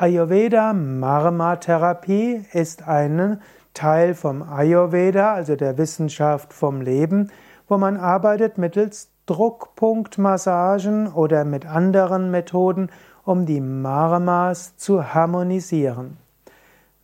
[0.00, 3.40] Ayurveda Marma Therapie ist ein
[3.74, 7.32] Teil vom Ayurveda, also der Wissenschaft vom Leben,
[7.66, 12.90] wo man arbeitet mittels Druckpunktmassagen oder mit anderen Methoden,
[13.24, 16.16] um die Marmas zu harmonisieren.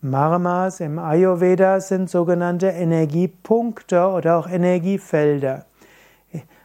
[0.00, 5.64] Marmas im Ayurveda sind sogenannte Energiepunkte oder auch Energiefelder.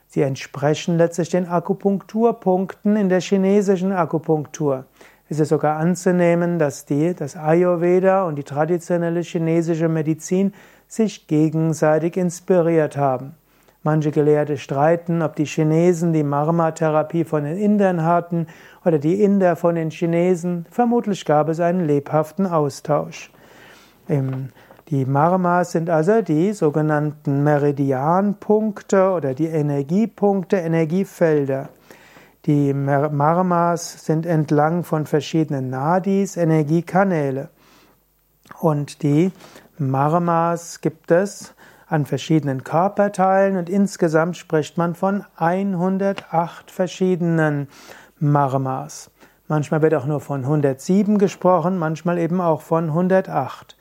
[0.06, 4.86] Sie entsprechen letztlich den Akupunkturpunkten in der chinesischen Akupunktur
[5.30, 10.54] ist es sogar anzunehmen, dass die, das Ayurveda und die traditionelle chinesische Medizin
[10.88, 13.36] sich gegenseitig inspiriert haben.
[13.84, 18.48] Manche Gelehrte streiten, ob die Chinesen die Marma-Therapie von den Indern hatten
[18.84, 20.66] oder die Inder von den Chinesen.
[20.70, 23.32] Vermutlich gab es einen lebhaften Austausch.
[24.90, 31.70] Die Marmas sind also die sogenannten Meridianpunkte oder die Energiepunkte, Energiefelder.
[32.46, 37.50] Die Marmas sind entlang von verschiedenen Nadis, Energiekanäle.
[38.60, 39.32] Und die
[39.78, 41.54] Marmas gibt es
[41.88, 47.68] an verschiedenen Körperteilen und insgesamt spricht man von 108 verschiedenen
[48.20, 49.12] Marmas.
[49.48, 53.76] Manchmal wird auch nur von 107 gesprochen, manchmal eben auch von 108.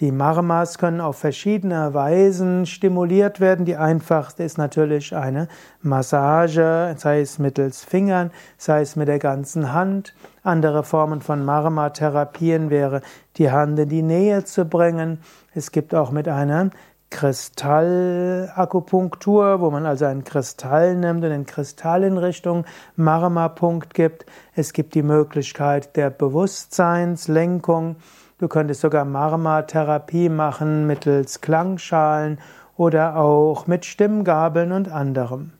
[0.00, 3.64] Die Marmas können auf verschiedene Weisen stimuliert werden.
[3.64, 5.48] Die einfachste ist natürlich eine
[5.80, 10.14] Massage, sei es mittels Fingern, sei es mit der ganzen Hand.
[10.42, 13.00] Andere Formen von Marma-Therapien wäre,
[13.38, 15.20] die Hand in die Nähe zu bringen.
[15.54, 16.68] Es gibt auch mit einer
[17.08, 24.26] Kristallakupunktur, wo man also einen Kristall nimmt und den Kristall in Richtung Marma-Punkt gibt.
[24.54, 27.96] Es gibt die Möglichkeit der Bewusstseinslenkung.
[28.38, 32.38] Du könntest sogar Marma-Therapie machen mittels Klangschalen
[32.76, 35.52] oder auch mit Stimmgabeln und anderem.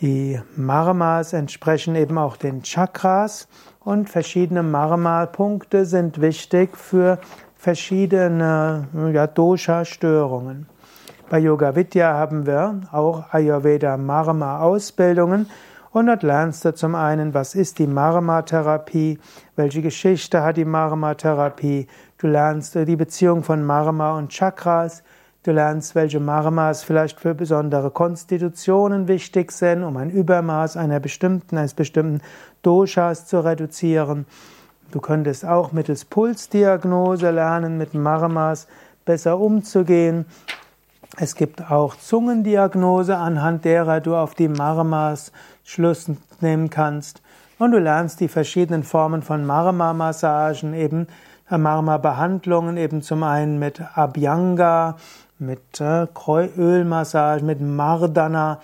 [0.00, 3.48] Die Marmas entsprechen eben auch den Chakras
[3.80, 7.18] und verschiedene Marma-Punkte sind wichtig für
[7.54, 10.66] verschiedene ja, Dosha-Störungen.
[11.30, 15.48] Bei Yoga Vidya haben wir auch Ayurveda Marma Ausbildungen
[15.92, 19.18] und dort lernst du zum einen, was ist die Marma-Therapie,
[19.56, 21.86] welche Geschichte hat die Marma-Therapie.
[22.18, 25.02] Du lernst die Beziehung von Marma und Chakras.
[25.42, 31.58] Du lernst, welche Marmas vielleicht für besondere Konstitutionen wichtig sind, um ein Übermaß einer bestimmten,
[31.58, 32.22] eines bestimmten
[32.62, 34.24] Doshas zu reduzieren.
[34.92, 38.66] Du könntest auch mittels Pulsdiagnose lernen, mit Marmas
[39.04, 40.26] besser umzugehen.
[41.18, 45.30] Es gibt auch Zungendiagnose, anhand derer du auf die Marmas
[45.62, 47.20] Schluss nehmen kannst.
[47.58, 51.06] Und du lernst die verschiedenen Formen von Marma-Massagen, eben
[51.50, 54.96] äh, Marma-Behandlungen, eben zum einen mit Abhyanga,
[55.38, 56.06] mit äh,
[56.56, 58.60] Ölmassage, mit Mardana,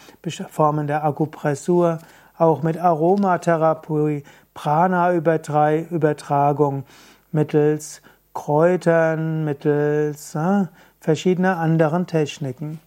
[0.49, 1.99] Formen der Akupressur,
[2.39, 6.85] auch mit Aromatherapie, Prana-Übertragung,
[7.31, 8.01] mittels
[8.39, 10.67] Kräutern, mittels äh,
[11.01, 12.79] verschiedener anderen Techniken.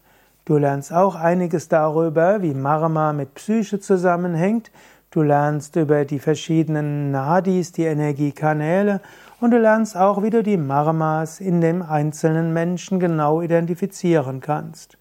[0.46, 4.72] Du lernst auch einiges darüber, wie Marma mit Psyche zusammenhängt.
[5.12, 9.02] Du lernst über die verschiedenen Nadis, die Energiekanäle,
[9.42, 14.98] und du lernst auch, wie du die Marmas in dem einzelnen Menschen genau identifizieren kannst.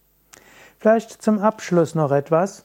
[0.80, 2.64] Vielleicht zum Abschluss noch etwas.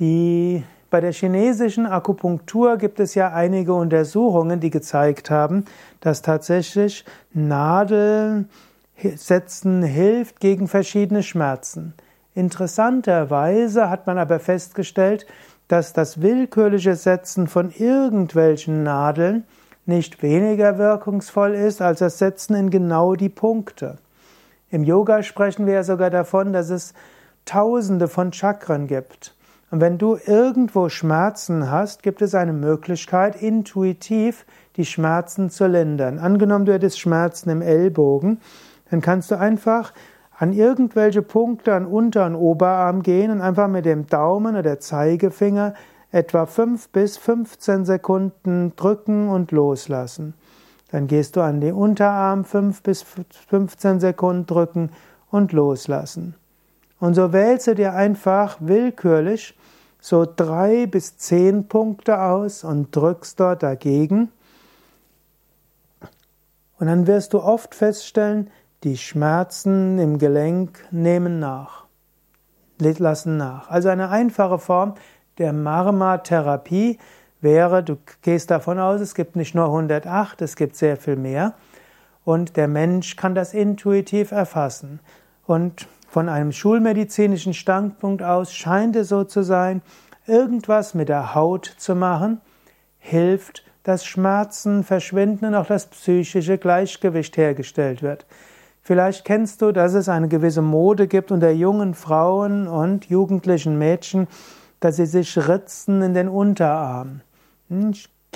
[0.00, 5.64] Die, bei der chinesischen Akupunktur gibt es ja einige Untersuchungen, die gezeigt haben,
[6.00, 8.48] dass tatsächlich Nadeln
[8.96, 11.94] Setzen hilft gegen verschiedene Schmerzen.
[12.34, 15.26] Interessanterweise hat man aber festgestellt,
[15.68, 19.44] dass das willkürliche Setzen von irgendwelchen Nadeln
[19.84, 23.96] nicht weniger wirkungsvoll ist als das Setzen in genau die Punkte.
[24.70, 26.94] Im Yoga sprechen wir ja sogar davon, dass es
[27.44, 29.34] Tausende von Chakren gibt.
[29.70, 34.46] Und wenn du irgendwo Schmerzen hast, gibt es eine Möglichkeit, intuitiv
[34.76, 36.18] die Schmerzen zu lindern.
[36.18, 38.40] Angenommen, du hättest Schmerzen im Ellbogen,
[38.90, 39.92] dann kannst du einfach
[40.38, 45.74] an irgendwelche Punkte an Unter- und Oberarm gehen und einfach mit dem Daumen oder Zeigefinger
[46.12, 50.34] etwa 5 bis 15 Sekunden drücken und loslassen.
[50.90, 53.04] Dann gehst du an den Unterarm 5 bis
[53.48, 54.90] 15 Sekunden drücken
[55.30, 56.34] und loslassen.
[56.98, 59.54] Und so wählst du dir einfach willkürlich
[60.00, 64.30] so drei bis zehn Punkte aus und drückst dort dagegen.
[66.78, 68.50] Und dann wirst du oft feststellen,
[68.84, 71.86] die Schmerzen im Gelenk nehmen nach,
[72.78, 73.68] lassen nach.
[73.70, 74.94] Also eine einfache Form
[75.38, 76.98] der Marma-Therapie
[77.40, 81.54] wäre, du gehst davon aus, es gibt nicht nur 108, es gibt sehr viel mehr.
[82.24, 85.00] Und der Mensch kann das intuitiv erfassen.
[85.46, 89.82] Und von einem schulmedizinischen Standpunkt aus scheint es so zu sein,
[90.26, 92.40] irgendwas mit der Haut zu machen,
[92.98, 98.24] hilft dass Schmerzen verschwinden und auch das psychische Gleichgewicht hergestellt wird.
[98.80, 104.26] Vielleicht kennst du, dass es eine gewisse Mode gibt unter jungen Frauen und jugendlichen Mädchen,
[104.80, 107.20] dass sie sich ritzen in den Unterarm.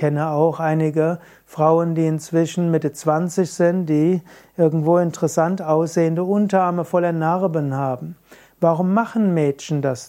[0.01, 4.23] Kenne auch einige Frauen, die inzwischen Mitte 20 sind, die
[4.57, 8.17] irgendwo interessant aussehende Unterarme voller Narben haben.
[8.61, 10.09] Warum machen Mädchen das?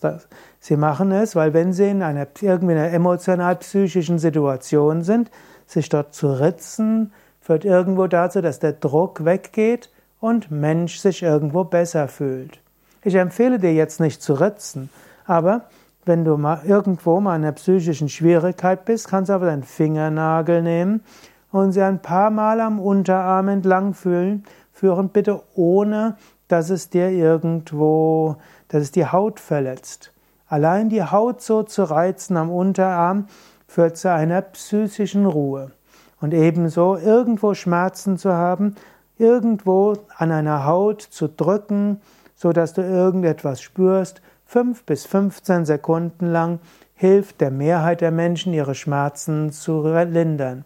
[0.61, 5.29] Sie machen es, weil wenn sie in einer irgendwie einer emotional-psychischen Situation sind,
[5.65, 7.11] sich dort zu ritzen,
[7.41, 9.89] führt irgendwo dazu, dass der Druck weggeht
[10.21, 12.61] und Mensch sich irgendwo besser fühlt.
[13.03, 14.89] Ich empfehle dir jetzt nicht zu ritzen,
[15.25, 15.65] aber
[16.06, 20.62] wenn du mal irgendwo mal in einer psychischen Schwierigkeit bist, kannst du aber deinen Fingernagel
[20.62, 21.03] nehmen
[21.51, 24.44] und sie ein paar Mal am Unterarm entlang fühlen,
[24.74, 26.15] führen bitte ohne
[26.48, 28.36] dass es dir irgendwo,
[28.68, 30.12] dass es die Haut verletzt.
[30.48, 33.27] Allein die Haut so zu reizen am Unterarm
[33.68, 35.71] führt zu einer psychischen Ruhe.
[36.19, 38.75] Und ebenso irgendwo Schmerzen zu haben,
[39.18, 42.01] irgendwo an einer Haut zu drücken,
[42.36, 44.21] so dass du irgendetwas spürst,
[44.51, 46.59] fünf bis 15 Sekunden lang
[46.94, 50.65] hilft der Mehrheit der Menschen, ihre Schmerzen zu lindern.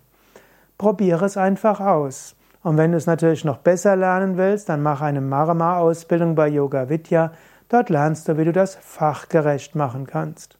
[0.79, 2.35] Probiere es einfach aus.
[2.63, 6.89] Und wenn du es natürlich noch besser lernen willst, dann mach eine Marama-Ausbildung bei Yoga
[6.89, 7.31] Vidya.
[7.69, 10.57] Dort lernst du, wie du das fachgerecht machen kannst.